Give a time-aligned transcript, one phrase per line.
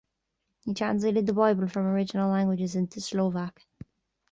[0.65, 3.67] He translated the Bible from original languages into Slovak.